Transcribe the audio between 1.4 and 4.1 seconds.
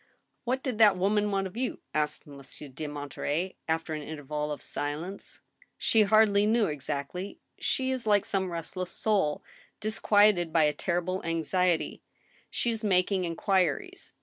of you?" asked Monsieur de Monterey, after an